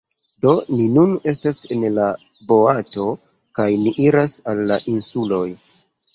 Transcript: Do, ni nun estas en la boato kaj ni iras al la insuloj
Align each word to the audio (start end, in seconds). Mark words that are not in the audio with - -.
Do, 0.43 0.51
ni 0.77 0.85
nun 0.93 1.11
estas 1.31 1.59
en 1.75 1.85
la 1.97 2.07
boato 2.53 3.07
kaj 3.61 3.69
ni 3.83 3.93
iras 4.09 4.35
al 4.55 4.65
la 4.75 4.81
insuloj 4.97 5.47